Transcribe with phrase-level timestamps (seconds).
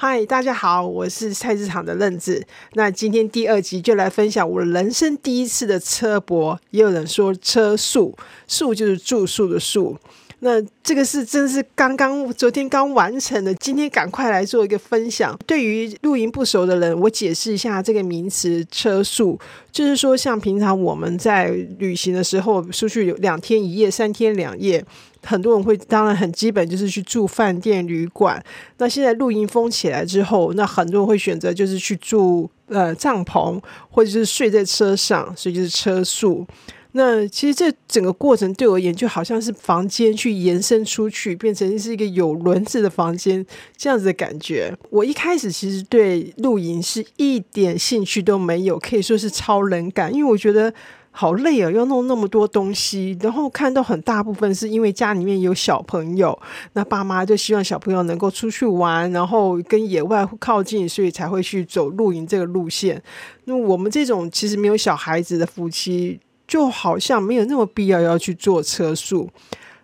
[0.00, 2.40] 嗨，大家好，我是菜市场的任子。
[2.74, 8.16] 那今天第二集就来分享我人生第一次的车博，也有人说车宿，
[8.46, 9.98] 宿就是住宿的宿。
[10.38, 15.36] 那这个是真是刚刚昨天刚完成的，今天赶快来做一个分享。
[15.44, 19.36] 对于露营不熟的人，我解释一下这个名词“车宿”，
[19.72, 21.48] 就是说像平常我们在
[21.80, 24.84] 旅行的时候，出去有两天一夜、三天两夜。
[25.24, 28.42] 很多人会，当然很基本就是去住饭店旅馆。
[28.78, 33.60] 那现在露营封起来之后，那很多人会选择就是去住呃帐篷，
[33.90, 36.46] 或者是睡在车上，所以就是车宿。
[36.92, 43.44] 那其实这整个过程对我而言，就好像是房间去延伸出去，变成是一个有轮子的房间
[43.76, 44.74] 这样子的感觉。
[44.88, 50.72] 我一开始其实对露营是一点兴趣都没有，可以说是超冷感，因为我觉得。
[51.20, 56.38] 好累啊，要弄那么多东西，然后看到很大部分是因为家里面有小朋友，
[56.74, 63.02] 那爸妈就希望小朋友能够出去玩，然后跟野外靠近，所以才会去走露营这个路线。
[63.46, 69.28] 那我们这种其实没有小孩子的夫妻，就好像没有那么必要要去做车速。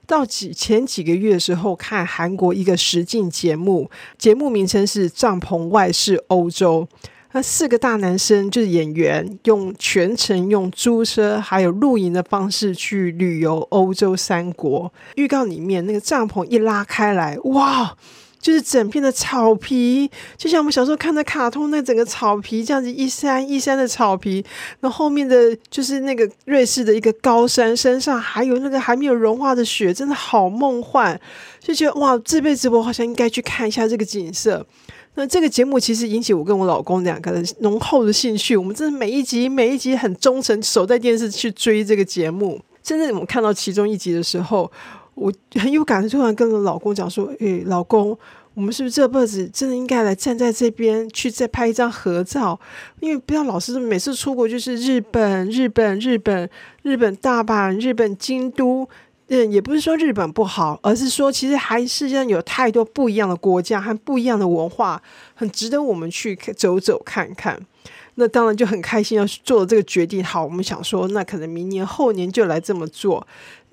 [0.06, 6.86] 到几前几个月的时候，看韩国一个实境节目，节目名称是《帐篷外是欧洲》。
[7.36, 14.92] 那四个大男生就是演员，用全程用租车还有露营的方式去旅游欧洲三国。
[15.16, 17.96] 预告里面那个帐篷一拉开来，哇，
[18.40, 24.44] 就是整片的草皮，就像我们小时候看的卡通那整个草皮这样子一山一山的草皮。
[24.78, 31.20] 那后面的就是那个瑞士的一个高山，山上还有那个还没有融化的雪，真的好梦幻，
[31.58, 34.64] 就觉得哇，这辈子我好像应该去看一下这个景色。
[35.16, 42.60] 那这个节目其实引起我跟我老公两个人浓厚的兴趣，我们真的每一集每一集很忠诚守在电视去追这个节目。
[42.82, 44.70] 真的，我们看到其中一集的时候，
[45.14, 48.18] 我很有感触，突然跟我老公讲说：“诶，老公，
[48.54, 52.58] 我们是不是这辈子真的应该来站在这边去再拍一张合照？
[53.00, 56.50] 因为不要老是每次出国就是日本、日本、日本、
[56.82, 58.88] 日本大阪、日本京都。”
[59.34, 65.02] 嗯，也不是说日本不好，而是说其实还是上有太多不一样的国家和不一样的文化，
[65.34, 67.60] 很值得我们去走走看看。
[68.14, 70.22] 那当然就很开心要做这个决定。
[70.22, 73.26] 好，我们想说，那可能明年后年就来这么做。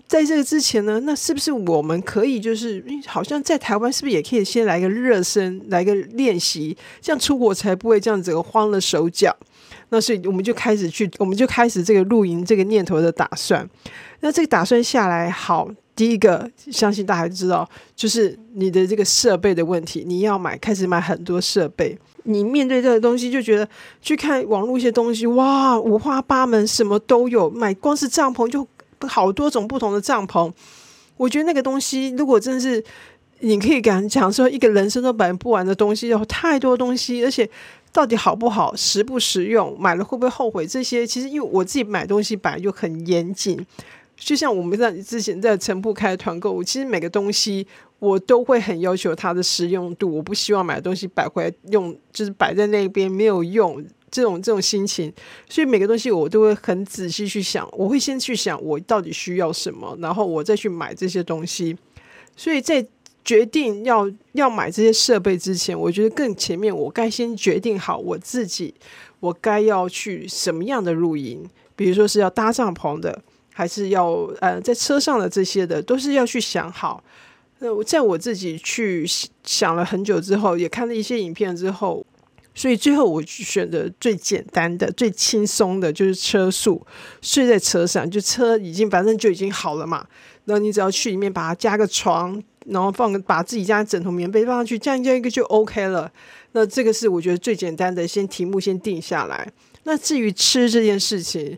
[0.07, 9.38] 在这个之前呢，那是不是我们可以就是好像在台湾是不是也可以先来个热身，来个练习，这样出国才不会这样子慌了手脚。
[9.94, 13.69] 那所以我们就开始去，我们就开始这个露营这个念头的打算。
[14.22, 21.97] 那这个打算下来，好，第一个相信大家知道，就是你的这个设备的问题，你要买，开始买很多设备。
[22.24, 23.68] 你面对这个东西，就觉得
[24.02, 27.50] 去看网络一些东西，哇，五花八门，什么都有。
[27.50, 28.66] 买光是帐篷就
[29.02, 30.50] 好多种不同的帐篷。
[31.18, 32.81] 我觉得那个东西，如果真的是
[33.40, 37.50] 你可以敢讲说，一个人生都买不完的东西，有太多东西，而且
[37.94, 40.66] 到底好不好，实不实用，买了会不会后悔？
[40.66, 43.66] 这些其实因为我自己买东西本来就很严谨。
[44.16, 47.66] 就像我们在之前在城铺开团购，其实每个东西
[47.97, 55.12] 我都会很要求它的实用度，我不希望买的东西摆回来用，就是摆在那边没有用这种这种心情，
[55.50, 61.75] 所以每个东西我都会很仔细去想，我会先去想我到底需要什么，然后我再去买这些东西。
[62.38, 62.85] 所以在
[63.24, 68.74] 决定要要买这些设备之前，我觉得更前面我该先决定好我自己，
[69.20, 73.22] 我该要去什么样的露营，比如说是要搭帐篷的。
[73.54, 77.04] 还是要呃，在车上的这些的都是要去想好。
[77.59, 79.06] 那我在我自己去
[79.44, 82.03] 想了很久之后，也看了一些影片之后，
[82.56, 86.82] 所以最后我选择最简单的、最轻松的，就是车速，
[87.22, 90.08] 睡在车上，就车已经反正就已经好了嘛。
[90.46, 96.11] 然后你只要去里面把它加个床，然后放把自己家枕头、棉被放上去，这样一个就 OK 了。
[96.51, 99.51] 那这个是我觉得最简单的，先题目先定下来。
[99.83, 101.57] 那至于吃这件事情。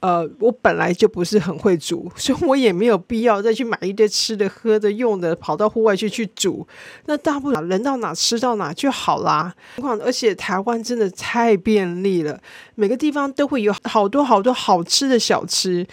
[0.00, 6.68] 呃，我本来就不是很会煮， 所以我也没有必要再去买一堆吃的、喝的、用的，跑到户外去去煮。
[7.06, 9.54] 那大不了人到哪吃到哪就好啦。
[9.76, 12.38] 况而且台湾真的太便利了，
[12.74, 15.86] 每个地方都会有好多好多好吃的小吃。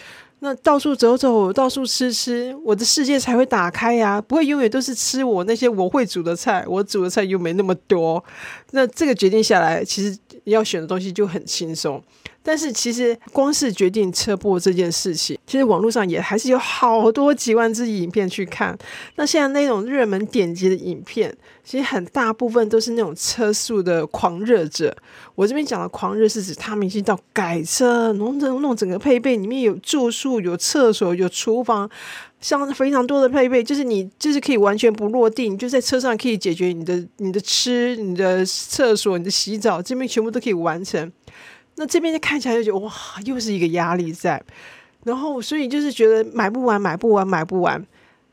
[0.43, 4.19] 那到处走走，到处吃吃，我的世界才会打开呀！
[4.19, 8.23] 不会永远都是吃我那些我会煮的菜，我煮的菜又没那么多。
[8.71, 12.03] 那这个决定下来，其实要选的东西就很轻松。
[12.43, 18.77] 但是其实光是决定车播这件事情，其实网络上也还是有好多几万支影片去看。
[19.15, 24.95] 那现在那种热门点击的影片，其实很大部分都是那种车速的狂热者。
[25.35, 31.89] 我这边讲的狂热是指他们已经到改车，弄整弄整个配备里面有住宿、有厕所、有厨房，
[32.39, 41.11] 像非常多的配备，就是你就是可以完全不落地，你就在车上可以解决你的你的吃、你的厕所、你的洗澡，这边全部都可以完成。
[41.75, 42.91] 那这边就看起来就觉得哇，
[43.25, 44.41] 又是一个压力在，
[45.03, 47.83] 然后所以就是觉得买不完，买不完，买不完。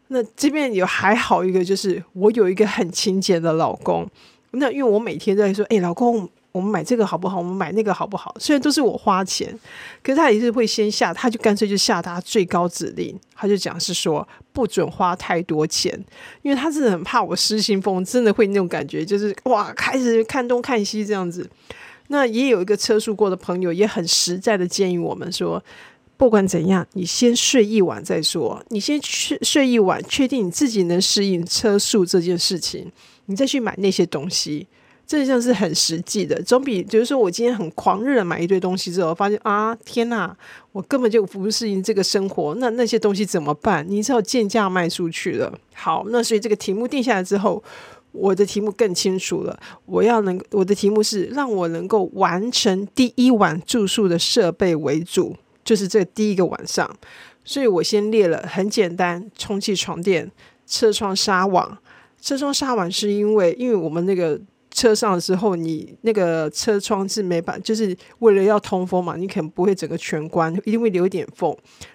[0.08, 4.08] 那这边有还好一个，就是我有一个很勤俭的老公。
[4.52, 7.36] 那因为我每天都在说，哎，老公，我们买这个好不好？
[7.36, 8.34] 我们买那个好不好？
[8.40, 9.56] 虽然都是我花钱，
[10.02, 15.92] 可是他也是会先下，他就干脆就下达最高指令，他就讲是说不准花太多钱，
[16.40, 21.48] 因为他真的很怕我失心疯，真的会那种感觉，就是哇，开始看东看西这样子。
[22.08, 25.62] 那也有一个车速过的朋友，也很实在的建议我们说，
[26.16, 28.62] 不管怎样，你先睡一晚再说。
[28.70, 32.90] 你先睡睡一晚，确定你自己能适应车速这件事情，
[33.26, 34.66] 你再去买那些东西，
[35.06, 40.34] 这像是很实际的，总比就是说我今天很狂热的买一堆东西之后，发现啊天哪，
[40.72, 43.86] 我根本就不适应这个生活，那那些东西怎么办？
[43.88, 45.56] 你只好贱价卖出去了。
[45.74, 47.62] 好，那所以这个题目定下来之后。
[48.12, 56.90] 我的题目更清楚了，我要能我的题目是让我能够完成第一晚住宿的设备为主，就是这第一个晚上，
[57.44, 60.30] 所以我先列了很简单，充气床垫、
[60.66, 61.78] 车窗纱网。
[62.20, 64.40] 车窗纱网是因为因为我们那个。
[64.78, 71.52] 车上的时候，你那个车窗是没办，就是为了要通风嘛，你可能不会整个全关，一定会留一点缝。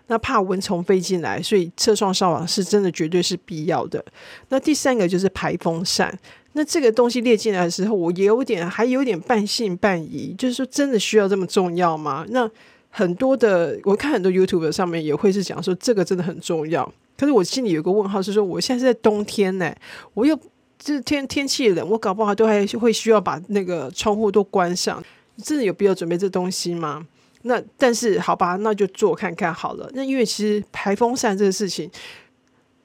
[0.08, 4.04] 那怕蚊虫飞进来，所以车窗纱网是真的绝对是必要的。
[4.50, 6.14] 那第三个就是排风扇。
[6.52, 12.26] 那这个东西列进来的时候，我也有点还有点半信半疑，就是说真的需要这么重要吗？
[12.32, 12.50] 那
[12.90, 16.84] 很多的我看很多 YouTube 上面也会是讲说这个真的很重要，
[17.18, 19.74] 可是我心里有个问号，是说我现在是在冬天呢，
[20.14, 20.38] 我又。
[20.84, 25.02] 就是天天气冷，我搞不好都还会需要把那个窗户都关上。
[25.42, 27.08] 真的有必要准备这东西吗？
[27.44, 29.90] 那但是好吧，那就做看看好了。
[29.94, 31.90] 那因为其实排风扇这个事情，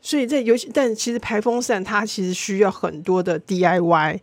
[0.01, 4.21] 所以在尤其但其实排风扇它其实需要很多的 DIY。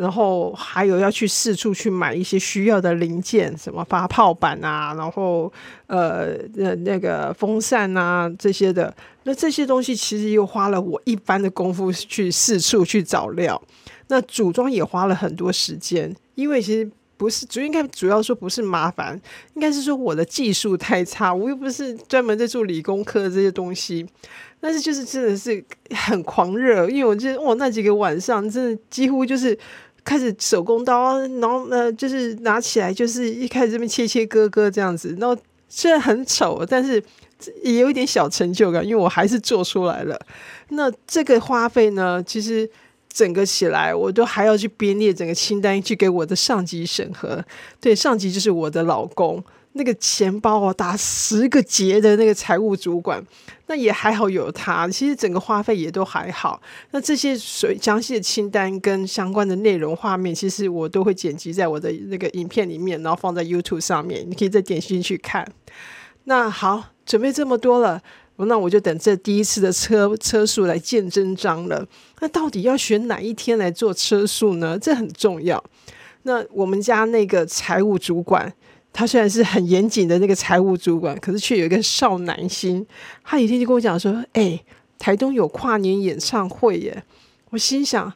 [0.00, 5.52] 然后还有要去四处去买一些需要的零件，什么发泡板啊，然后
[5.88, 8.94] 呃那那个风扇啊这些的，
[9.24, 13.60] 那这些东西其实又花了我一般的功夫去四处去找料，
[14.08, 19.20] 那组装也花了很多时间，因为其实不是主应该主要说不是麻烦，
[19.52, 24.06] 应该是说我的技术太差，我又不是专门在做理工科这些东西，
[24.60, 25.62] 但是就是真的是
[25.94, 29.58] 很狂热，因为我觉得哇那几个晚上真的几乎就是。
[30.04, 37.02] 开始手工刀，然后呃，就是拿起来，就是一开始这边切切割割这样子，然后虽然很丑，但是
[37.62, 40.18] 也有一点小成就感，因为我还是做出来了。
[40.70, 42.68] 那这个花费呢，其实
[43.12, 47.44] 整个起来，我都还要去编列整个清单，去给我的上级审核。
[47.80, 49.42] 对，上级就是我的老公。
[49.74, 53.24] 那个钱包哦，打十个结的那个财务主管，
[53.68, 54.88] 那也还好有他。
[54.88, 56.60] 其实整个花费也都还好。
[56.90, 65.46] 那这些水详细的清单跟相关的内容画面，其实我都会剪辑在我的那个影片里面，然后放在 YouTube 上面，你可以再点进去看。
[66.24, 68.02] 那好，准备这么多了，
[68.38, 71.86] 那我就等这第一次的车车速来见真章了。
[72.18, 74.76] 那到底要选哪一天来做车速呢？
[74.76, 75.62] 这很重要。
[76.24, 78.52] 那我们家那个财务主管。
[78.92, 82.86] 他虽然是很严谨的那个财务主管，可是却有一个少男心。
[83.24, 84.60] 他一天就跟我讲说：“哎，
[84.98, 87.02] 台东有跨年演唱会耶！”
[87.50, 88.12] 我心想：“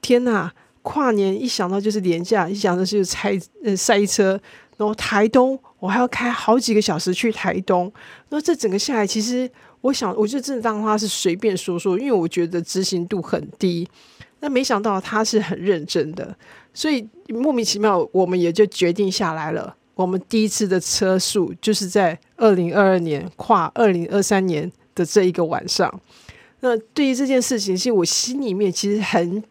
[0.00, 0.52] 天哪，
[0.82, 4.40] 跨年一想到就是廉价，一想到就是塞呃塞车，
[4.76, 7.92] 然后台东我还要开好几个小时去台东。
[8.30, 9.50] 那这整个下来，其实
[9.80, 13.86] 我想，我就真的当他是随便说说，因为我觉得执行度很低。
[14.40, 16.34] 那没想到他是很认真的，
[16.72, 19.76] 所以莫名其妙，我们也就决定下来了。
[20.00, 26.00] 我们第一次的车速就是在二零二二年跨二零二三年的这一个晚上。
[26.60, 29.42] 那对于这件事情，其实我心里面其实很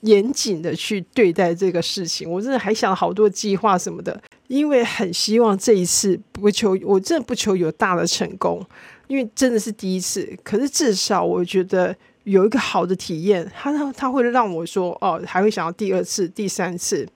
[0.00, 2.30] 严谨的去对待这个事情。
[2.30, 8.64] 我真的还想好多计划什么的，因为很希望这一次不求，我真的不求有大的成功，
[9.08, 10.26] 因为真的是第一次。
[10.42, 17.06] 可是至少我觉得有一个好的体验，他他会让我说哦，还会想要第二次、第三次。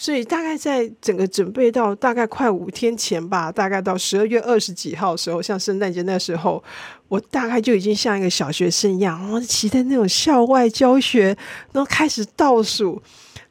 [0.00, 6.64] 所以大概在整个准备到大概快五天前吧，大概到十二月二十几号的时候，像圣诞节那时候，
[7.08, 11.36] 我大概就已经像一个小学生一样，然后期待那种校外教学，
[11.72, 12.98] 然后开始倒数，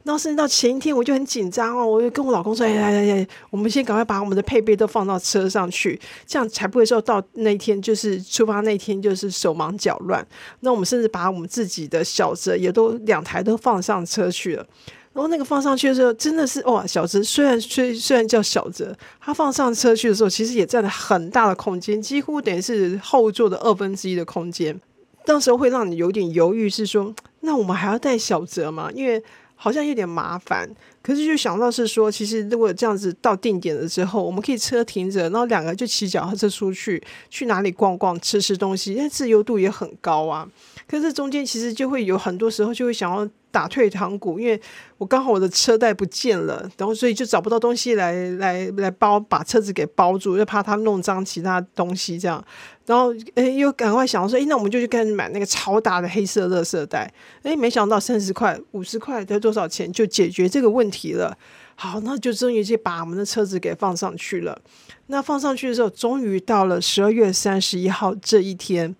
[0.02, 10.26] 然后甚至到前一天我就很紧张哦，我就跟我老公说：“哎呀呀呀，我们先赶快把我们的配备都放到车上去，这样才不会说到那天就是出发那天就是手忙脚乱。”
[10.62, 14.66] 那我们甚至把我们自己的小车也都两台都放上车去了。
[15.12, 24.80] 然后那个放上去的时候，真的是哇，小泽虽然虽虽然叫小泽，他放上车去的时候，其实也占了很大的空间，几乎等于是后座的二分之一的空间。
[25.24, 28.88] 当时候会让你有点犹豫，是说那我们还要带小泽吗？
[28.94, 29.20] 因为
[29.56, 30.70] 好像有点麻烦。
[31.02, 40.48] 可是就想到是说，其实如果这样子到定点了之后，我们可以车停着，然后两个就骑脚踏车出去，去哪里逛逛，吃吃东西，因为自由度也很高啊。
[40.86, 43.28] 可是中间其实就会有很多时候就会想要。
[43.50, 44.60] 打退堂鼓，因为
[44.98, 52.44] 我刚好我的车带不见了，然后所以就找不到东西来来来包把车子给包住，又怕它弄脏其他东西这样，
[52.86, 61.36] 然后诶又赶快想说，诶那我们就去开始买那个超大的黑色垃圾袋，诶没想到三十块五十块才多少钱就解决这个问题了，
[61.74, 64.60] 好，那就终于就把我们的车子给放上去了。
[65.06, 68.94] 那放上去的时候，终于到了十二月三十一号这一天。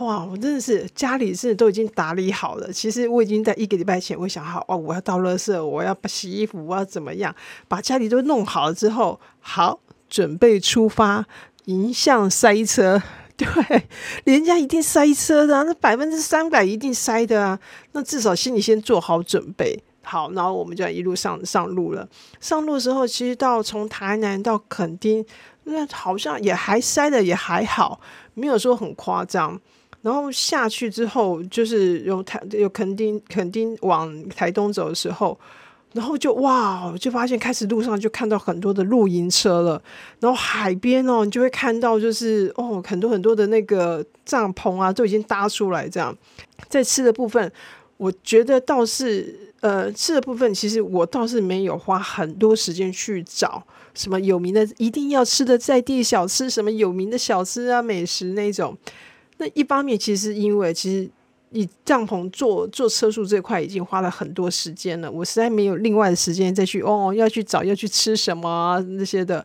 [0.00, 2.72] 哇，我真的是家里是都已经打理好了。
[2.72, 7.34] 其实我已经在一个礼拜前，我想好哦，我要倒垃圾，我要洗衣服，我要怎么样，
[7.66, 11.26] 把家里都弄好了之后，好准备出发，
[11.64, 13.02] 迎向塞车。
[13.38, 13.46] 对，
[14.24, 17.58] 人家一定塞车的，那百分之三百一定塞的啊。
[17.92, 19.80] 那至少心里先做好准备。
[20.02, 22.08] 好，然后我们就一路上上路了。
[22.40, 25.24] 上路的时候，其实到从台南到垦丁，
[25.64, 28.00] 那好像也还塞的也还好，
[28.34, 29.60] 没有说很夸张。
[30.02, 35.38] 然后下去之后，就是有台有垦丁垦丁往台东走的时候，
[35.92, 39.82] 然后就哇，就发现开始路上就看到很多的露营车了。
[40.20, 45.88] 然后海边哦，你就会看到就是哦，很多很多的那个帐篷啊，都已经搭出来。
[45.88, 46.16] 这样
[46.68, 47.50] 在吃的部分，
[47.96, 53.60] 我觉得倒是呃，吃的部分其实我倒是没有花很多时间去找
[53.94, 58.78] 什么有名的一定要吃的在地小吃，什么有名的小吃啊美食那种。
[59.38, 61.08] 那一方面，其实是因为其实
[61.50, 69.44] 你帐篷做做车速这块已经花了很多时间了，我实在没有另外的时间再去哦，要去找要去吃什么那些的。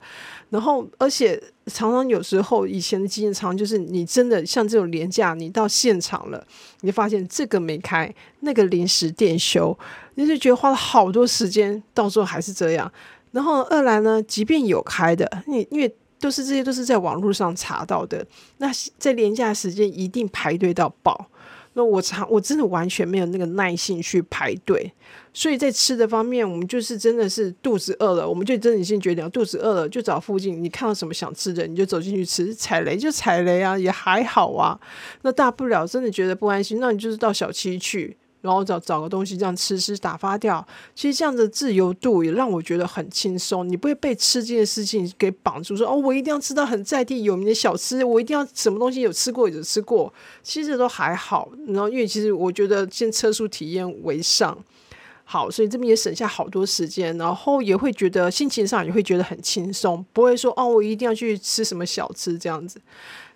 [0.49, 6.45] 然后，而且常常有时候以前的经验常就是你真的像这种廉价，你到现场了，
[6.81, 9.77] 你就发现这个没开，那个临时店修，
[10.15, 12.91] 你就觉得花了好多时间，到时候还是这样。
[13.31, 15.95] 然后二来呢，即便有开的，你因为。
[16.23, 18.25] 都是这些，都是在网络上查到的。
[18.59, 21.29] 那在廉价时间一定排队到爆。
[21.73, 24.93] 那我查，我真的完全没有那个耐心去排队。
[25.33, 32.55] 所以在吃的方面，我们就是真的是肚子饿了，我们就真的先决定肚子饿了就找附近，你看到什么想吃的，你就走进去吃。
[32.55, 34.79] 踩雷就踩雷啊，也还好啊。
[35.23, 38.15] 那大不了真的觉得不安心，那你就是到小七去。
[38.43, 43.65] 然后找找个东西这样吃吃打发掉，其实这样的自由度也让我觉得很轻松。
[43.65, 51.49] 你不会被吃这件事情给绑住，说哦，我一定要吃到很在地有名的小吃，我一定要什么东西有吃过有吃过，其实都还好。
[51.67, 54.57] 然后因为其实我觉得先车速体验为上，
[55.23, 62.81] 好，所以这边也省下好多时间，然后也会觉得心情上也会觉得很轻松，不会说哦，我一定要去吃什么小吃这样子。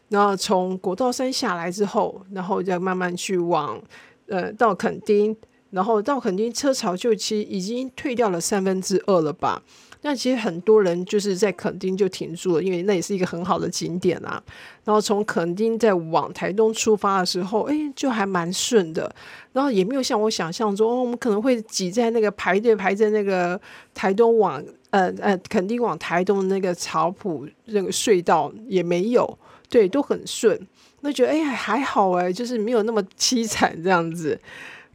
[0.09, 3.81] 然后从国道山下来之后，然后再慢慢去往。
[4.27, 5.35] 呃，到垦丁，
[5.71, 9.61] 然后到垦丁车潮就其实已经退掉了三分之二了吧？
[10.03, 14.41] 那其实很多人就是在垦丁就停住了，因为那也是一个很好的景点啊。
[14.85, 19.13] 然后从垦丁再往台东出发的时候，哎，就还蛮顺的。
[19.51, 23.59] 然后也没有像我想象中，哦，我们可能会挤在那个排队排在那个
[23.95, 29.37] 台东往呃呃垦丁往台东的那个草埔那个隧道也没有，
[29.69, 30.59] 对，都很顺。
[31.01, 34.39] 那觉得哎呀还好哎，就是没有那么凄惨这样子。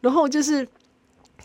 [0.01, 0.67] 然后就是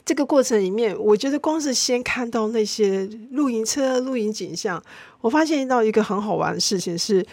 [0.03, 4.81] 这个过程里面，我觉得光是先看到那些露营车、露营景象，
[5.21, 7.23] 我发现到一个很好玩的事情是，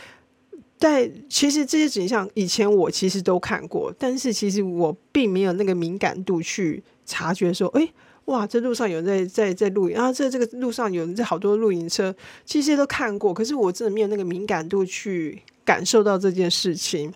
[0.76, 7.88] 在其实这些景象以前我其实都看过，但是其实我并没有那个敏感度去察觉说，哎
[8.26, 15.40] 哇，这路上有人在在在露营啊，这这个路上有人在好多露营车，其实都看过，可是我真的没有那个敏感度去。
[15.64, 17.12] 感受到这件事情，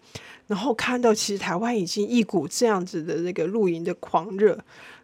[0.46, 4.58] 然后看到其实台湾已经一股这样子的那个露营的狂热，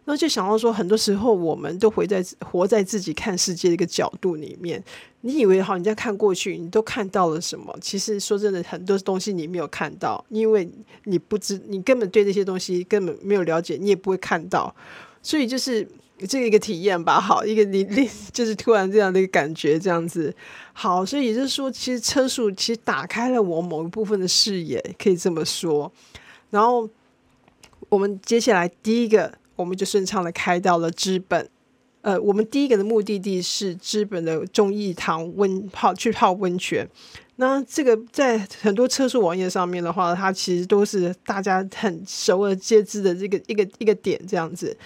[0.05, 4.83] 那就想到说，很多时候我们都活在活在自己看世界的一个角度里面。
[5.21, 7.75] 你以为好，你在看过去，你都看到了什么？
[7.81, 10.69] 其实说真的，很多东西你没有看到，因为
[11.05, 14.75] 你不知，你根本对这些东西根本没有了解，你也不会看到。
[15.25, 15.87] 所以就是
[16.27, 20.31] 这一个体验吧，好，一个你你 就是突然这样的一个感觉，这样子。
[20.71, 25.91] 好，所以也就是说，其实车速其实打开了我某一部分的视野，可以这么说。
[26.51, 26.87] 然后
[27.89, 31.49] 我们接下来第一个，我们就顺畅的开到了资本。
[32.01, 36.87] 呃，我们第一个的目的地是日本的忠义堂温泡去泡温泉。
[37.37, 44.77] 那这个在很多车速网页上面的话，它其实都是大家很熟而皆知的这个一个一个点这样子。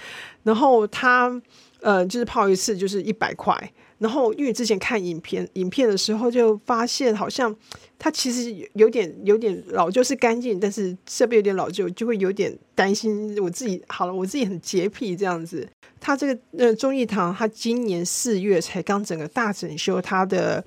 [0.43, 1.41] 然后他
[1.81, 3.72] 呃，就是泡一次就是一百块。
[3.98, 7.53] 然后因为之前看影片影片的时候，就发现好像
[7.98, 13.38] 它其实有点有点老旧，是干净，但是设备有点老旧，就会有点担心。
[13.41, 15.67] 我自己好了，我自己很洁癖这样子。
[16.00, 20.63] 他这个呃忠义堂，他今年四月才刚整个大整修他的。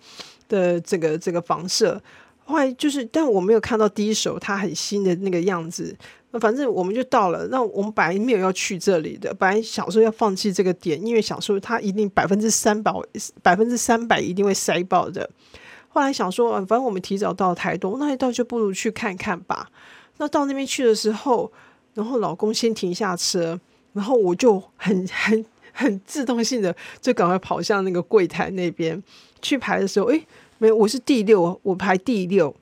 [0.49, 1.99] 的这个这个房舍，
[2.45, 5.97] 后来就是，但我没有看到第一手它很新的那个样子。
[6.33, 12.93] 那反正我们就到了，那我们本来没有要去这里的，本来想说要放弃这个点，因为想说它一定百分之三百
[13.43, 15.29] 百分之三百一定会塞爆的。
[15.89, 19.69] 后来想说，反正我们提早到台东，那一到就不如去看看吧。
[20.17, 21.53] 那到那边去的时候，
[21.95, 23.61] 然后老公先停下车，
[23.93, 29.03] 然后我就很很很自动性的就赶快跑向那个柜台那边
[29.43, 30.27] 去排的时候，诶。
[30.59, 32.55] 没有，我是第六，我排第六。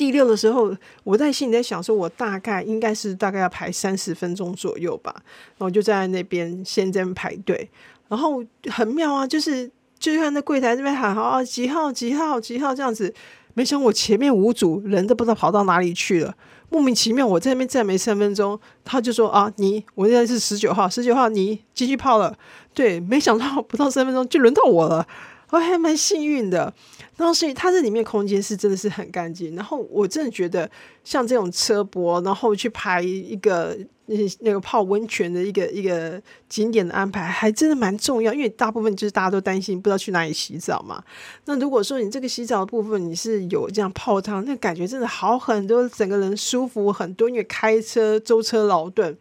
[0.00, 5.14] 第六的时候，我在心里在想，说我大概应该是大概要排三十分钟左右吧。
[5.58, 7.68] 然后就在那边先在排队，
[8.08, 13.12] 然后很妙啊，就是就看那柜台这边喊好啊，几号几号几号这样子。
[13.52, 16.34] 没想我前面五组人都不知道跑到哪里去了，
[16.70, 22.34] 莫名其妙，我在那边站没三分钟，他就说啊，你我现在是十九号，十九号你继续泡了。
[22.72, 25.06] 对，没想到不到三分钟就轮到我了。
[25.50, 26.72] 我还蛮幸运的，
[27.20, 29.54] 然后所以它这里面空间是真的是很干净。
[29.54, 30.68] 然后我真的觉得
[31.04, 38.32] 像这种车博，然后去排一个那那个泡温泉的一个一个景点的安排，还真的蛮重要。
[38.32, 41.04] 因为大部分就是大家都担心不知道去哪里洗澡嘛。
[41.44, 47.28] 那如果说你这个洗澡的部分你是有这样泡汤，那感觉真的好很多，整个人舒服很多。
[47.28, 49.14] 因为开车舟车劳顿，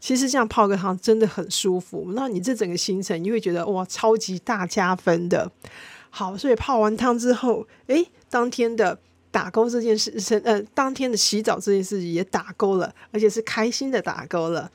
[0.00, 2.10] 其实这样泡个汤真的很舒服。
[2.16, 5.48] 那你这整个行程你会觉得哇，超级大加分的。
[6.16, 8.96] 好，所以泡完汤之后，诶，当天的
[9.32, 14.70] 打勾这件事，是呃，当天的洗澡这件事也打勾了，而且是开心的打勾了。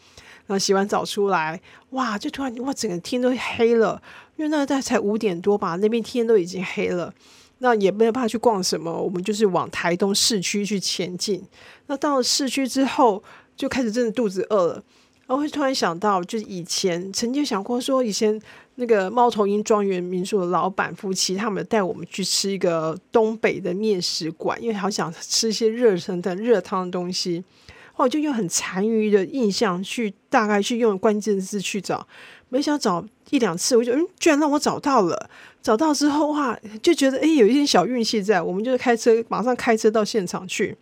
[0.47, 4.01] 然后洗完澡出来，哇，就突然哇，整个天都黑了，
[4.35, 7.13] 因为那大概才五点多吧，那边天都已经黑了。
[7.59, 11.41] 那也没有办法去逛什么，我们就是往台东市区去前进。
[11.87, 13.23] 那到了市区之后，
[13.55, 14.83] 就开始真的肚子饿了。
[15.25, 18.41] 然后会突然想到，就是以前曾经想过说，以前
[18.79, 27.43] 那个猫头鹰庄园民宿的老板夫妻，他们带我们去吃一个东北的面食馆，因为好想吃一些热腾腾热汤的东西。
[27.91, 32.07] 后来就用很残余的印象去，大概去用关键字去找，
[32.47, 35.29] 没想找一两次，我就嗯，居然让我找到了。
[35.61, 38.41] 找到之后哇，就觉得哎，有一点小运气在。
[38.41, 40.77] 我们就是开车，马上开车到现场去。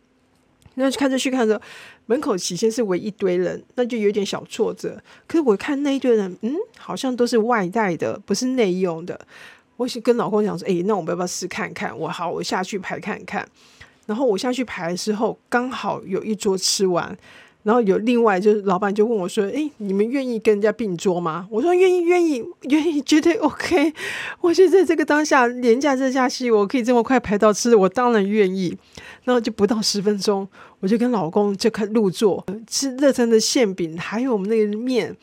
[0.79, 1.59] 那看着去看着
[2.05, 4.95] 门口起先是围一堆人，那就有点小挫折。
[5.27, 9.19] 可是我看那一堆人，嗯，好像都是外带的，不是内用的。
[9.75, 11.97] 我跟老公讲说，哎，那我们要不要试看看？
[11.97, 13.47] 我好，我下去排看看。
[14.05, 17.17] 然后我下去排的时候，刚好有一桌吃完。
[17.63, 23.93] 然后有另外就是老板就问我说：“哎，你们愿意跟人家并桌吗？”我说：“愿意，愿意，愿意，绝对 OK。
[24.39, 28.77] ”我觉得在这个当下，廉价这假期，我可以这么快排到吃，我当然愿意。
[29.25, 30.47] 然后就不到十分钟，
[30.79, 35.15] 我就跟老公就开入座吃热腾的馅饼，还有我们那个面，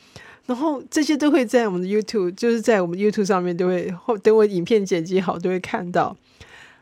[0.45, 6.15] 然后这些都会在我们的 YouTube，就是在我们 YouTube 上面都会后，等我影片剪辑好都会看到。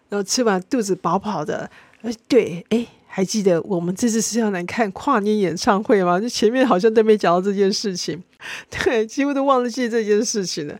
[0.09, 1.69] 然后吃完肚子饱饱的，
[2.01, 2.87] 哎，对，哎。
[3.15, 6.19] 还记得我们这次是要来看跨年演唱会吗？
[6.19, 8.19] 就前面好像都没讲到这件事情，
[8.83, 10.75] 对，几乎都忘记这件事情了。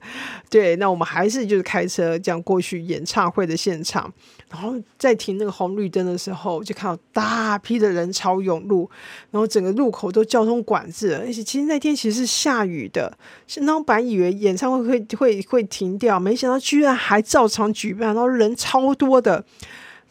[0.50, 4.12] 对，那我们还是就是开车这样过去演唱会的现场，
[4.50, 8.90] 然后在停那个红绿灯的时候，就看到大批的人潮涌入，
[9.30, 13.16] 然后整个路口都交通管制，而且其实那天其实是下雨的，
[13.58, 19.46] 那我本以为演唱会会会会停掉，没想到居然还照常举办，然后人超多的。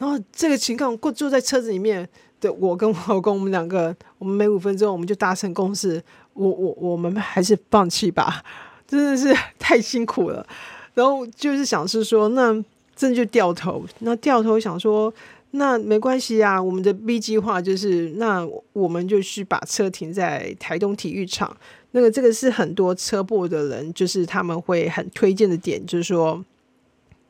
[0.03, 2.07] 然后这个情况，过坐在车子里面
[2.41, 6.03] 的我跟我老公，我们两个，我们每五分钟我们就达成共识，
[6.35, 8.43] 我我我们还是放弃吧，
[8.85, 10.45] 真的是太辛苦了。
[10.95, 12.53] 然后就是想是说，那
[12.97, 15.15] 真就掉头，那掉头想说，
[15.53, 21.57] 那没关系啊，我们的 B 计划就是，那我们就去把车停在台东体育场，
[21.93, 26.45] 那个这个是很多车部的人，就是他们会很推荐的点，就是说。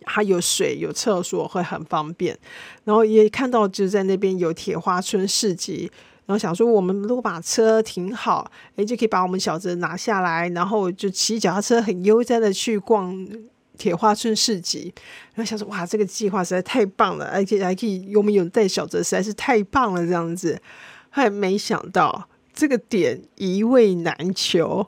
[0.07, 2.37] 它有水有厕所会很方便，
[2.85, 5.91] 然后也看到就在那边有铁花村市集，
[6.27, 13.27] 然后想说我们如果把车停好，诶，就可以把我们小子拿下来，然后就骑脚踏车很悠哉的去逛
[13.77, 14.93] 铁花村市集。
[15.35, 20.61] 然后想说哇，这个计划实在太棒了，而且还可以我们有带小泽实在是太棒了这样子。
[21.15, 24.87] 还没想到这个点一位难求。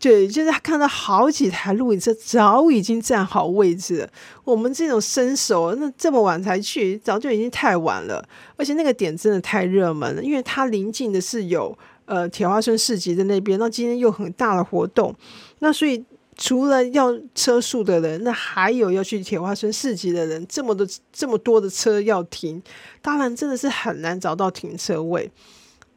[0.00, 4.08] 对，就是看到好几台露营车早已经占好位置了。
[4.44, 8.26] 我们这种新手，那这么晚才去，早就已经太晚了。
[8.56, 15.14] 而且那个点真的太热门了，因为它临近的是有呃铁花村市集在那边，那今天又很大的活动，
[15.58, 16.02] 那所以
[16.34, 22.62] 除了要车速的人，那还有要去铁花村市集的人，这么多这么多的车要停，
[23.02, 25.30] 当然真的是很难找到停车位。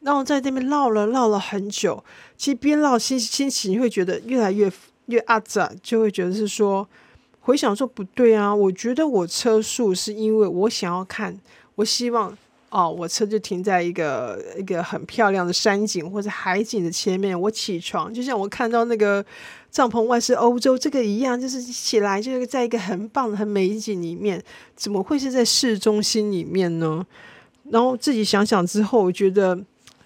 [0.04, 2.04] 然后在那边绕了绕了很久，
[2.36, 4.70] 其实边绕心心情会觉得越来越
[5.06, 6.86] 越阿杂，就会觉得是说
[7.40, 11.34] 回想说不对啊，我觉得我车速是因为我想要看，
[11.76, 12.36] 我希望
[12.68, 19.24] 哦，我车就停在一个一个很漂亮的山景或者海景的前面，我起床就像我看到那个
[19.70, 24.42] 帐篷外是欧洲这个一样，就是起来就是在一个很棒的很美景里面，
[24.76, 27.06] 怎么会是在市中心里面呢？
[27.70, 29.64] 然后自己想想之后，我觉得。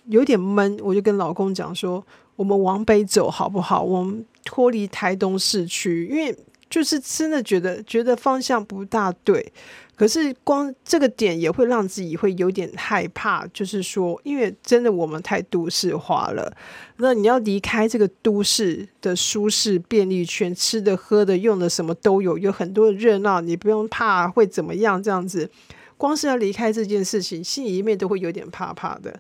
[0.08, 2.04] 有点闷，我就跟老公讲说
[2.36, 3.82] ：“我们往北走好不好？
[3.82, 6.34] 我们脱离台东市区，因为
[6.68, 9.52] 就是真的觉得觉得方向不大对。
[9.94, 16.56] 可是光这个点也会让自己会有点害怕，就是说，因为真的我们太都市化了。
[16.98, 25.02] 那你要离开这个都市的舒适便利圈，吃的、喝的、用的什么都有，有很多热闹，你不用怕会怎么样。
[25.02, 25.50] 这样子，
[25.96, 29.18] 光是要离开这件事情，心里面都会有点怕怕的。”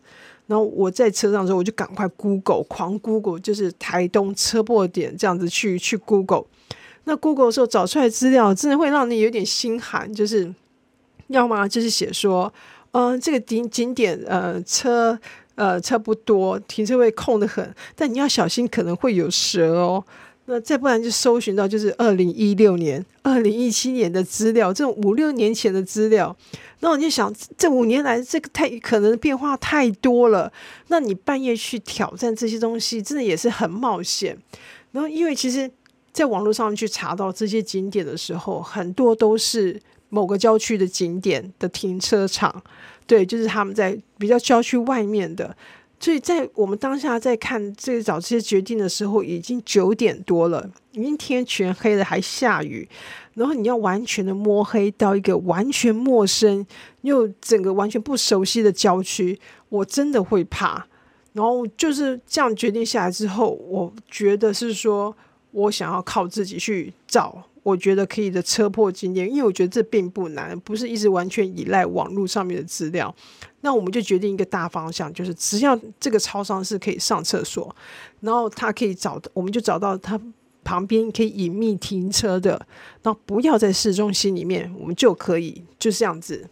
[0.48, 6.46] 然后我在车上的时候，我就赶快 Google 狂 Google，就是台东车破点这样子去去 Google。
[7.04, 10.10] 那 Google 的时候找出来资料，真的会让你有点心寒。
[10.12, 10.52] 就是
[11.26, 12.50] 要么就是写说，
[12.92, 15.18] 嗯，这个景景点呃车
[15.54, 20.02] 呃车不多，停车位空的很，但你要小心可能会有蛇哦。
[20.46, 26.34] 那再不然就搜寻到就是二零一六年、二零一七年的资料，这种五六年前的资料。
[26.80, 30.52] 那我就想，这五年来这个太可能变化太多了。
[30.88, 34.38] 那你半夜去挑战这些东西，真的也是很冒险。
[34.92, 35.70] 然后，因为其实
[36.12, 42.62] 在网络上去查到这些景点的时候，很多都是某个郊区的景点的停车场，
[43.06, 45.56] 对，就是他们在比较郊区外面的。
[46.00, 52.88] 所以在我们当下在看这找这些决定的时候，已经九点多了，已经天全黑了，还下雨。
[53.34, 56.66] 然后你要完全的摸黑到一个完全陌生
[57.02, 60.86] 又整个完全不熟悉的郊区，我真的会怕。
[61.32, 65.14] 然后就是这样决定下来之后，我觉得是说
[65.52, 73.14] 我想要靠自己去找我觉得可以的车破经验，因为我觉得这并不难，不是一直完全依赖网络上面的资料。
[73.60, 77.74] 那我们就决定一个大方向，就是只要这个超商是可以上厕所，
[78.20, 80.20] 然后他可以找，我们就找到他。
[80.64, 82.60] 旁边可以隐秘停车的，
[83.02, 86.46] 那不要在市中心里面，我们就可以就这样子。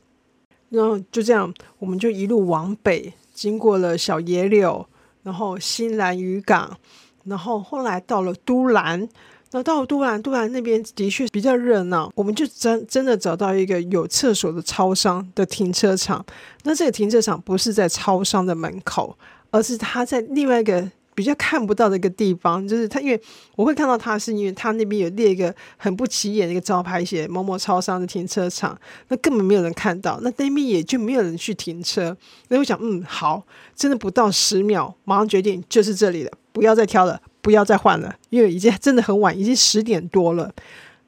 [0.71, 4.87] 然后就这样，我们就一路往北，经过了小野柳，
[5.23, 6.79] 然后新兰渔港，
[7.25, 9.07] 然后后来到了都兰。
[9.53, 16.25] 那到了都兰，都兰那边的确比较热闹，我们就真真的找到一个有厕所的超商的停车场。
[16.65, 19.17] 那这个停车场不是在超商的门口，
[19.51, 20.91] 而是它在另外一个。
[21.17, 23.19] 比较看不到的一个地方，就是它，因为
[23.55, 28.79] 我会看到它，是因为它那边有列一个很不起眼的一个招牌，写某某超商的停车场，
[29.09, 32.15] 那根本没有人看到，那那边也就没有人去停车。
[32.49, 33.43] 那我想，嗯，好，
[33.75, 40.53] 真的不到十秒，马上决定就是这里了，不要再挑了，不要再换了，因为已经真的很晚，已经十点多了。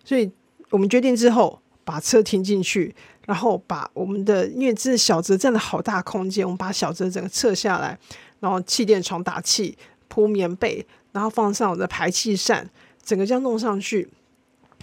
[0.04, 0.30] 所以
[0.70, 2.94] 我们决定之后，把车停进去，
[3.26, 7.98] 然后把我们的，因为这小泽占了好大空间，我们把小泽整个撤下来，
[8.38, 9.76] 然后气垫床打气。
[10.10, 12.70] 铺棉被，然后放上我的排气扇，
[13.04, 14.08] 整个这样弄上去。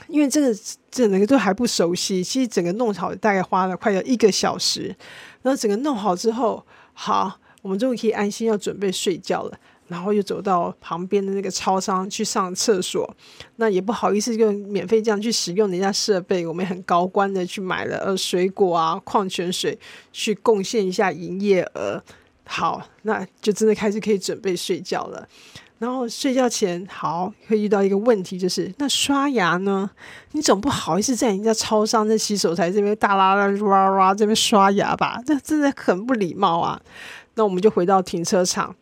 [0.07, 0.55] 因为这个
[0.91, 4.95] 整个都还不熟悉，其实整个弄好大概花了快要一个小时。
[5.41, 6.63] 然后整个弄好之后，
[6.93, 9.57] 好，我们终于可以安心要准备睡觉了。
[9.87, 13.15] 然后又走到旁边的那个超商去上厕所，
[13.57, 19.77] 那也不好意思就免费这样去使用人家设备，我们很高官的去买了呃水果啊、矿泉水，
[20.11, 22.01] 去贡献一下营业额。
[22.45, 25.27] 好，那就真的开始可以准备睡觉了。
[25.77, 29.89] 然后睡觉前，好会遇到一个问题，就是那刷牙呢？
[30.31, 35.19] 你总不好意思在人家超商的洗手台这边大啦啦哇哇这边刷牙吧？
[35.25, 36.81] 这真的很不礼貌啊！
[37.33, 38.73] 那我们就回到停车场，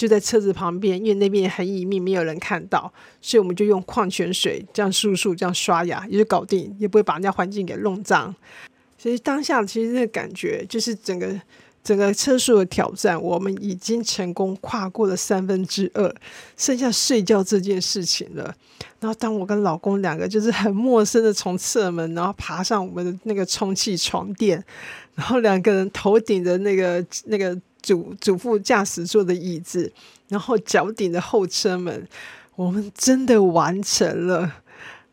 [0.00, 8.34] 就在车子旁边，因为那边很隐秘，没有人看到，所以我们就用矿泉水这样漱漱，这样刷牙也就搞定，也不会把人家环境给弄脏。
[8.96, 11.38] 所以当下其实那个感觉就是整个。
[11.82, 16.14] 整个车速的挑战，我们已经成功跨过了三分之二，
[16.54, 18.54] 剩下睡觉这件事情了。
[19.00, 24.62] 然后，当我跟老公两个就是很陌生的从侧门，然后爬上我们的那个充气床垫，
[25.14, 29.92] 然后两个人头顶着那个那个主主副驾驶座的椅子，
[30.28, 32.06] 然后脚顶的后车门，
[32.56, 34.52] 我们真的完成了。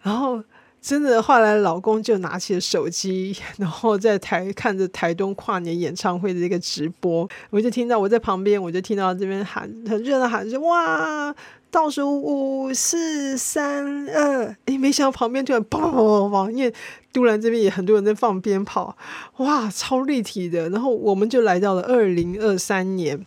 [0.02, 0.42] 然后
[0.82, 11.36] 真的后来老公就拿起了手机，然后在台看着台东跨年演唱会的一个直播，我就听到我在旁边，我就听到这边喊很热闹喊着哇。
[11.70, 16.74] 倒数五四三二，哎，没想到旁边突然砰砰砰砰，因为
[17.14, 18.96] 突然这边也很多人在放鞭炮，
[19.38, 20.70] 哇，超立体的。
[20.70, 23.20] 然后我们就来到了二零二三年，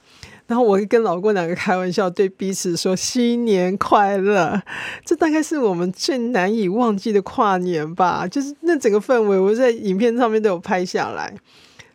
[0.46, 4.61] 然后我跟老公两个开玩笑，对彼此说新年快乐。
[5.05, 11.35] 这大概是我们最难以忘记的跨年吧，就是那整个氛围，我在影片上面都有拍下来。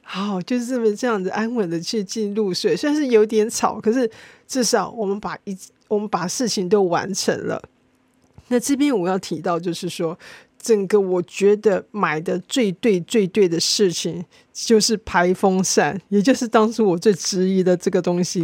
[0.08, 4.10] 好，就是这么这样子安稳的去进入睡，虽然是有点吵，可是
[4.48, 5.58] 至少我们把一。
[5.88, 7.62] 我们把事情都完成了。
[8.48, 10.18] 那这边我要提到，就是说，
[10.60, 18.40] 整个我觉得买的最对、最对的事情，就是排风扇，也就是当初我最质疑的这个东西。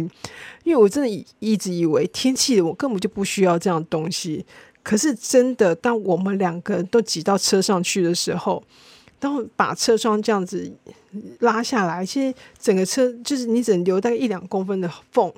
[0.62, 4.46] 因为我真的一直以为天气我根本就不需要这样东西。
[4.84, 8.62] 可是真的，当我们两个人都挤到车上去的时候，
[9.18, 10.72] 当把车窗这样子
[11.40, 15.32] 拉下来，其实整个车就是你只能留大概一两公分的缝，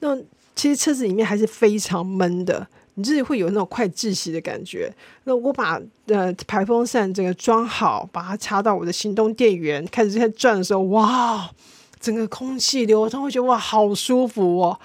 [0.00, 0.18] 那。
[0.54, 4.92] 其实车子里面还是非常闷的，你自己会有那种快窒息的感觉。
[5.24, 11.50] 那我把呃排风扇整个装好，把它插到我的行动电源，开始在转的时候，哇，
[11.98, 14.78] 整个空气流通，会觉得哇好舒服哦。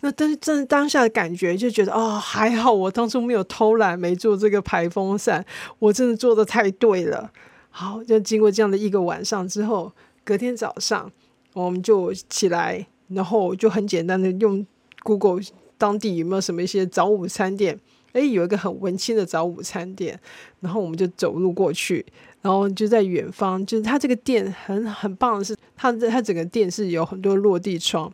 [0.00, 5.42] 那但是真的当下的感觉就觉得哦还好，我当初没有偷懒，没做这个排风扇，
[5.78, 7.30] 我真的做的太对了。
[7.72, 9.90] 好，就经过这样的一个晚上之后，
[10.22, 11.10] 隔天早上
[11.54, 14.64] 我们就起来，然后就很简单的用。
[15.04, 15.42] Google
[15.76, 17.76] 当地有没有什么一些早午餐店？
[18.12, 20.16] 哎，有一个很文青的早午餐店，
[20.60, 22.06] 然后我们就走路过去，
[22.40, 28.08] 然后就在远方，就是它这个店很很棒的是，它它整个店是有很多落地窗，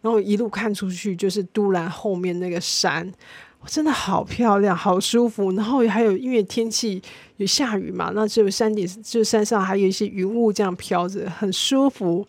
[0.00, 3.12] 然后一路看出去就是都兰后面那个山，
[3.66, 5.52] 真的好漂亮，好舒服。
[5.52, 7.02] 然后还有因为天气
[7.46, 12.26] 下雨嘛，那就山顶就山上还有一些云雾这样飘着，很舒服。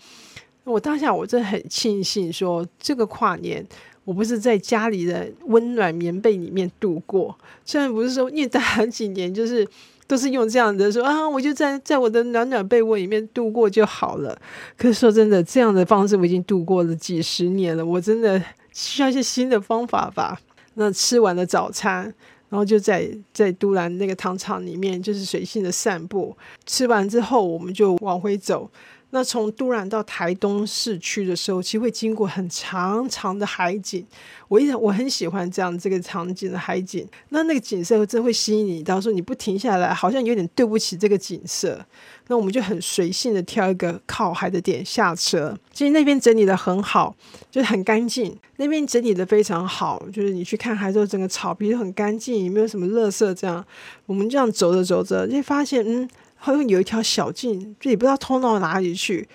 [0.64, 3.66] 我当下我真的很庆幸说这个跨年。
[4.06, 9.66] 我不是在家里的温暖棉被里面度过，虽然不是说因为很几年就是
[10.06, 14.38] 都是用这样的说啊，我就在在我的暖暖被窝里面度过就好了。
[14.78, 20.38] 可是说真的，这样的方式我已经度过了几十年了，我真的需要一些新的方法吧。
[20.74, 22.14] 那吃完了早餐，
[22.54, 26.38] 然后就在在都兰那个糖厂里面就是随性的散步。
[26.68, 28.70] 吃完之后，我们就往回走。
[29.16, 34.04] 那从都兰到台东市区的时候，其实会经过很长长的海景。
[34.48, 37.08] 我一直我很喜欢这样这个场景的海景。
[37.30, 41.80] 那那个景色真会吸引你，到时候你不停下来，好像有点对不起这个景色。
[42.28, 45.56] 那我们就很随性的挑一个靠海的点下车。
[45.72, 47.16] 其实那边整理的很好，
[47.52, 48.36] 就是很干净。
[48.56, 53.32] 那边整理的非常好，就是你去看海之后，整个草皮都很干净，也没有什么垃圾。
[53.36, 53.64] 这样，
[54.08, 56.10] 我们这样走着走着，就发现嗯。
[56.46, 59.26] 好像有一条小径，就也不知道通到哪里去。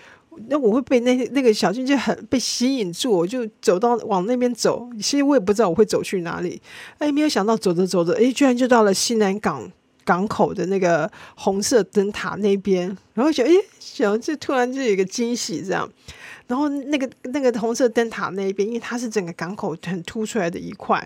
[0.51, 4.87] 那我会被那那个小径就很被吸引住，我就走到往那边走。
[5.01, 6.61] 其实我也不知道我会走去哪里。
[6.99, 9.73] 哎，没有想到走着走着，哎，居然就到了西南港
[10.09, 12.97] 港口的那个红色灯塔那边。
[13.13, 15.87] 然后想，哎，想就突然就有一个惊喜这样。
[16.47, 20.97] 然后那个那个红色灯塔那边，因为它是整个港口很凸出来的一块，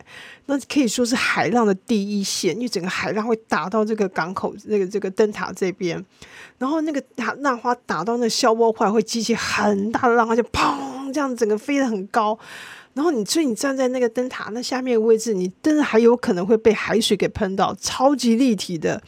[0.46, 6.00] 那可以说是海浪的第一线，因为整个海浪会打到这个港口那个这个灯塔这边，
[6.58, 12.38] 然后那个浪浪花打到那消波块，会激起很大的浪花，就砰这样整个飞得很高。
[12.94, 19.02] 然后你所以你站在那个灯塔那下面的位置，你真的还有可能会被海水给喷到，超级立体的。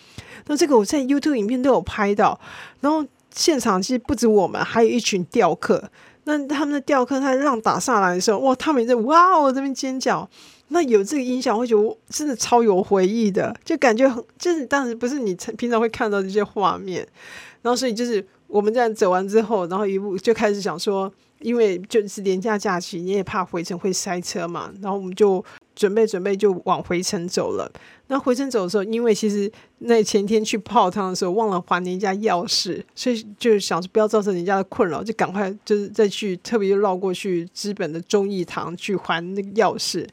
[0.47, 2.39] 那这个我在 YouTube 影片都有拍到，
[2.81, 5.91] 然后现场其实不止我们，还有一群钓客。
[6.25, 10.27] 那他们的钓客，他浪打上来的时候，哇，他们也在哇，我这边尖叫。
[10.69, 17.07] 那有这个音响，会觉得真的超有回忆的，就感觉很，就是当时不是你平常会看到这些画面。
[17.61, 21.13] 然后，所以就是我们这样走完之后，然后一步就开始想说，
[21.45, 25.45] 因为就是年假假期，你也怕回程会塞车嘛，然后我们就
[25.77, 27.71] 准备准备就往回程走了。
[28.07, 40.07] 那回程走的时候，因为其实那前天去泡汤的时候忘了还人家钥匙，所以就想不要造成人家的困扰，就赶快就是再去特别绕过去资本的忠义堂去还那个钥匙。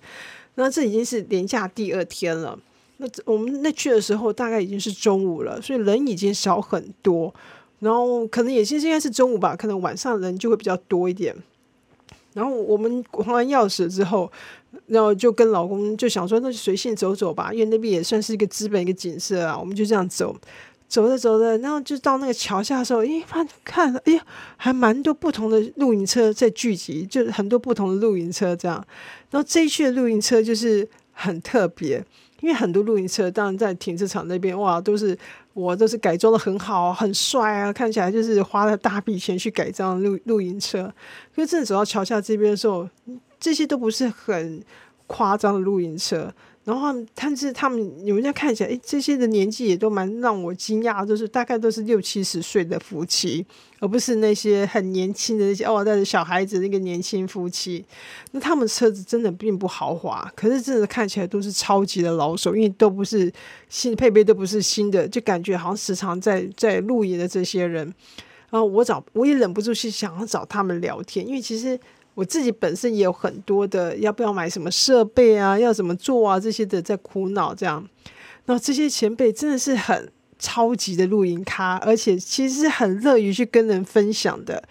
[0.55, 2.59] 那这已经是连假第二天了。
[2.97, 7.33] 那我们那去的时候大概已经是中午了，所以人已经少很多。
[7.81, 11.35] 然后可能也其实应该是中午吧，可能晚上人就会比较多一点。
[12.33, 14.31] 然后我们还完钥匙之后。
[14.87, 19.57] 然后就跟老公就想说，那就随性走走吧，因为那边也算是一个资本一个景色啊。
[19.57, 20.33] 我们就这样走，
[20.87, 28.77] 走着走着，然后就到那个桥下的时候，咦，看，看，哎呀，还蛮多不同的露营车在聚集，就很多不同的露营车这样。
[29.29, 32.01] 然后这一区的露营车就是很特别，
[32.41, 35.17] 因为很多露营车当然在停车场那边哇，都是
[35.53, 40.93] 我都是改装的很好，很帅啊，看起来就是花了大笔钱去改装露露营车。
[41.35, 42.89] 可是真的走到桥下这边的时候，
[43.39, 44.61] 这些都不是很
[45.07, 46.33] 夸张的露营车。
[46.63, 53.43] 然后，但是他们有人家看起来，哎，这些的年纪也都蛮让我惊讶，就是大概都是六七十岁的夫妻，
[53.79, 57.83] 而不是那些很年轻的那些哦带着小孩子那个年轻夫妻。
[58.31, 63.33] 那他们车子真的并不豪华，可是真的看起来都是超级的老手，因为都不是
[63.67, 67.91] 新配备，都不是新的，就感觉好像时常在在露营的这些人。
[68.51, 71.79] 然后我找我也忍不住去想要找他们聊天，因为其实。
[72.13, 77.87] 我自己本身也有很多的要不要买什么设备啊，要怎么做啊这些的在苦恼这样。
[78.45, 84.61] 那这些前辈真的是很超级的露营咖，而且其实很乐于去跟人分享的。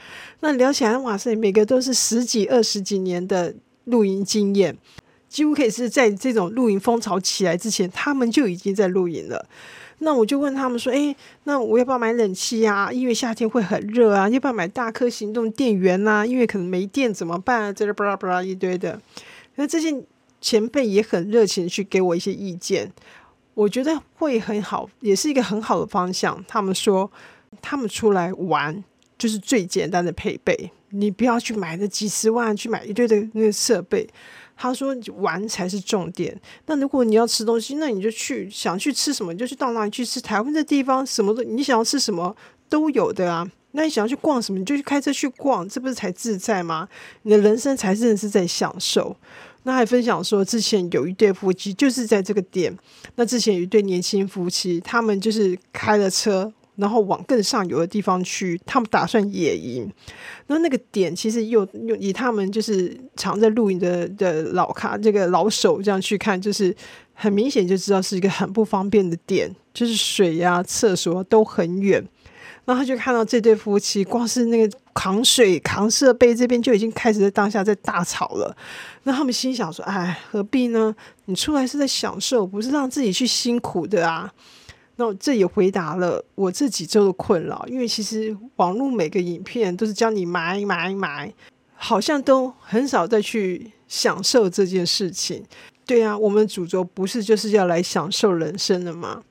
[0.41, 4.77] 那聊起来，哇塞，每个都是十几二十几年的露营经验，
[5.29, 9.47] 几乎可以是在这种露营风潮起来之前，他们就已经在露营了。
[10.03, 12.91] 那我就问他们说：“哎，那我要不要买冷气啊？
[12.91, 14.29] 因为夏天会很热啊。
[14.29, 16.25] 要不要买大颗行动电源呐？
[16.27, 17.75] 因为可能没电怎么办？
[17.75, 18.99] 这巴拉巴拉一堆的。
[19.57, 19.95] 那这些
[20.41, 22.91] 前辈也很热情去给我一些意见，
[23.53, 26.43] 我觉得会很好，也是一个很好的方向。
[26.49, 27.11] 他们说，
[27.61, 28.83] 他们出来玩
[29.19, 34.09] 就是最简单的配备，你不要去买那几十万去买一堆的那个设备。”
[34.63, 36.39] 他说：“玩才是重点。
[36.67, 40.21] 那如果你要吃东西，那你就去想去吃什么，你就去到哪里去吃。
[40.21, 42.37] 台湾这地方什么都，你想要吃什么
[42.69, 43.51] 都有的啊。
[43.71, 46.87] 那你想要去逛什么，你就去开车去逛，这不是才自在吗？
[47.23, 49.17] 你的人生才真的是在享受。
[49.63, 52.77] 那还分享说，之前有一对夫妻就是在这个店。
[53.17, 59.91] 那之前有一对年轻夫妻，他们就是开了车。”然后往更上游的地方去，他们打算野营。
[60.47, 66.75] 那那个点其实又又以他们就是常在露营的的老咖这个老手这样去看，就是
[67.13, 72.05] 很明显就知道是一个很不方便的点，就是水呀、厕所都很远。
[72.67, 78.55] 然后他就看到这对夫妻，光是那个扛水、扛设备这边就已经开始在当下在大吵了。
[79.05, 80.95] 那他们心想说：“哎，何必呢？
[81.25, 84.33] 你出来是在享受，不是让自己去辛苦的啊。”
[85.01, 91.33] 那这也回答了我这几周的困扰，因为其实网络每个影片都是教你买买买，
[91.75, 95.43] 好像都很少再去享受这件事情。
[95.87, 99.23] 对啊，我们主轴不是就是要来享受人生的吗？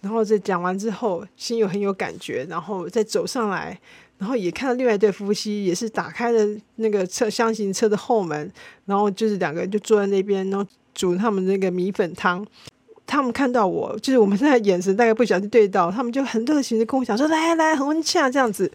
[0.00, 3.78] 然后在讲完之后，心又很有感觉，然后再走上来，
[4.16, 8.50] 然后也看到另外一对夫妻，也是打开了那个车厢型车的后门，
[8.86, 12.42] 然后就是两个人就坐在那边，然后煮他们那个米粉汤。
[13.10, 18.70] 他们看到我，就是我们现在眼神大概不小心对到，他们就很热情的跟我讲说：“来来，很温馨啊，这样子。”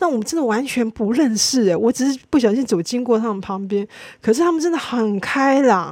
[0.00, 3.86] 那我们真的完全不认识诶，我只是不小心走经过他们旁边，
[4.22, 5.88] 可是他们真的很开朗，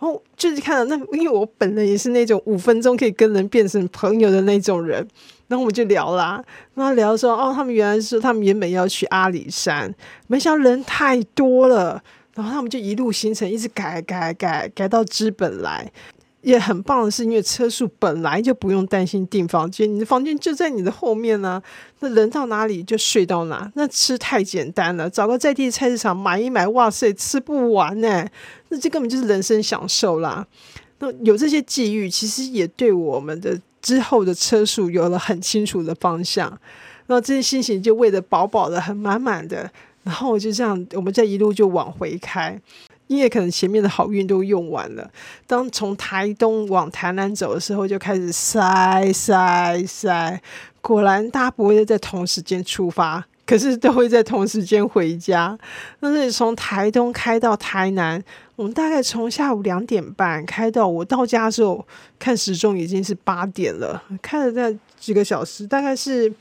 [0.00, 5.06] 然后就是看到那，因为我本人也是那种五分钟可以跟人变成朋友的那种人，
[5.48, 6.42] 然后我们就聊啦，
[6.74, 9.94] 然后聊说：“哦，他们原来是他们原本要去阿里山，
[10.28, 12.02] 没想到人太多了，
[12.34, 15.90] 然后他们就一路行程一直改改改改到资本来。”
[16.42, 21.60] 也很棒的是，因为车速本来就不用担心订房间，你的房间就在你的后面呢。
[22.00, 28.24] 那人到哪里就睡到哪，那吃太简单了，找个在地菜市场买一买，哇塞，吃不完呢。
[28.68, 30.46] 那这根本就是人生享受啦。
[31.00, 36.56] 那有这些际遇，其实也对我们的之后的车速有了很清楚的方向。
[37.08, 39.68] 那这些心情就喂得饱饱的，很满满的。
[40.04, 42.58] 然后就这样，我们这一路就往回开。
[43.08, 45.10] 因为可能前面的好运都用完了，
[45.46, 50.40] 当从台东往台南走的时候，就开始塞塞塞。
[50.80, 55.58] 果然，大家不会在同时间出发，可是都会在同时间回家。
[56.00, 58.22] 那是从台东开到台南，
[58.56, 61.84] 我们大概从下午两点半开到我到家的时候，
[62.18, 66.32] 看时钟已经是八点了，开了那几个小时，大概是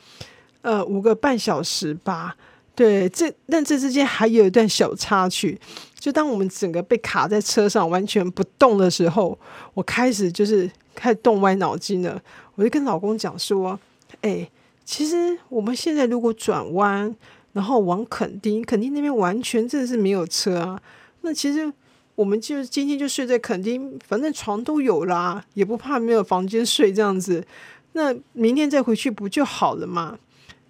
[0.62, 2.36] 呃五个半小时吧。
[2.76, 5.60] 对，这但这之间还有一段小插曲。
[6.08, 9.38] 就当我们整个被卡在车上完全不动的时候，
[9.74, 12.18] 我开始就是开始动歪脑筋了。
[12.56, 13.78] 我就跟老公讲说
[14.24, 14.50] ：“哎，
[14.86, 17.14] 其实我们现在如果转弯，
[17.52, 20.82] 然后往垦丁，垦丁那边完全真的是没有车啊。
[21.24, 21.70] 那其实
[22.16, 27.46] 我们就今天就睡在垦丁，反正床都有啦，也不怕没有房间睡这样子。
[27.92, 30.18] 那明天再回去不就好了嘛？”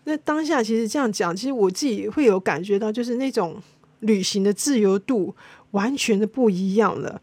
[0.05, 3.61] 那当下其实这样讲，其实我自己会有感觉到，就是那种
[3.99, 5.35] 旅行的自由度
[5.71, 7.21] 完全的不一样了。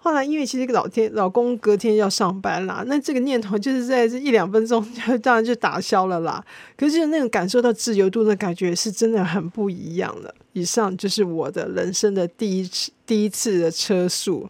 [0.00, 6.42] 后来因为其实老天老公隔天要上班啦，那这个念头就是在这一两分钟就当然就打消了啦。
[6.76, 10.32] 可是那种感受到自由度的感觉是真的很不一样的。
[10.52, 14.48] 以上就是我的人生的第一次第一次的车速。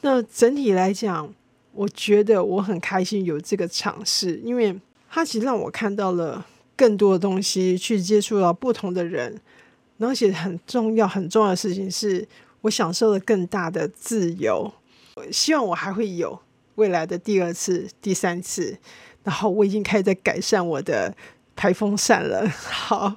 [0.00, 1.32] 那整体来讲，
[1.72, 4.74] 我觉得我很开心有这个尝试，因为
[5.10, 9.40] 它其实让我看到了更多的东西，去接触到不同的人，
[9.98, 12.26] 然后且很重要很重要的事情是
[12.62, 14.72] 我享受了更大的自由。
[15.30, 16.38] 希望我还会有
[16.74, 18.76] 未来的第二次、第三次，
[19.22, 21.14] 然后我已经开始在改善我的
[21.54, 22.48] 排风扇了。
[22.50, 23.14] 好，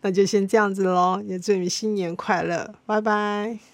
[0.00, 3.73] 那就先这样子喽，也祝你新年快乐，拜拜。